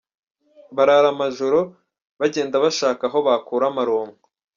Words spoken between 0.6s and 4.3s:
Barara amajoro bajyenda bashaka aho bakura amaronko.